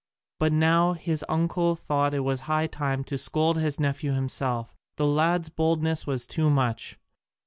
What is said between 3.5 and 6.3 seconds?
his nephew himself; the lad's boldness was